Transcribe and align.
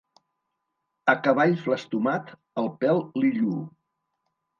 A 1.11 1.13
cavall 1.27 1.53
flastomat, 1.65 2.31
el 2.63 2.71
pèl 2.85 3.03
li 3.25 3.31
lluu. 3.37 3.61